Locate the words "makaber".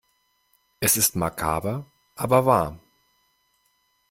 1.15-1.85